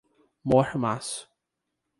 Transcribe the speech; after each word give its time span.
Mormaço 0.43 1.29